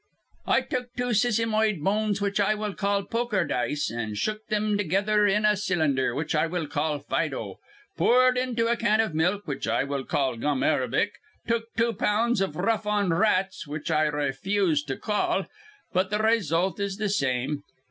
[0.47, 5.27] I took two sisymoid bones, which I will call poker dice, an' shook thim together
[5.27, 7.59] in a cylinder, which I will call Fido,
[7.99, 11.11] poored in a can iv milk, which I will call gum arabic,
[11.47, 15.45] took two pounds iv rough on rats, which I rayfuse to call;
[15.93, 17.61] but th' raysult is th' same.'